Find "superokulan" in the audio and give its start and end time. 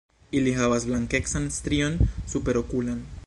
2.35-3.05